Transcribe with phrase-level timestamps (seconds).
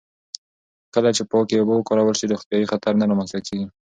[0.93, 3.67] کله چې پاکې اوبه وکارول شي، روغتیايي خطر نه رامنځته کېږي.